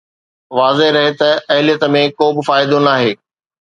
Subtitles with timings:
[0.57, 3.11] واضح رهي ته اهليت ۾ ڪو به فائدو ناهي